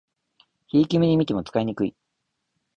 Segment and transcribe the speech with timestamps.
[0.65, 1.95] ひいき目にみても使いにくい